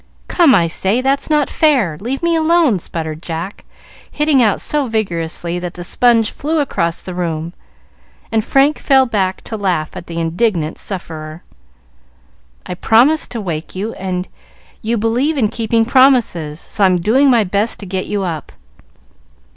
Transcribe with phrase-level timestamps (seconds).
[0.27, 0.99] "Come, I say!
[0.99, 1.95] That's not fair!
[2.01, 3.65] Leave me alone!" sputtered Jack,
[4.09, 7.53] hitting out so vigorously that the sponge flew across the room,
[8.31, 11.43] and Frank fell back to laugh at the indignant sufferer.
[12.65, 14.27] "I promised to wake you, and
[14.81, 18.51] you believe in keeping promises, so I'm doing my best to get you up."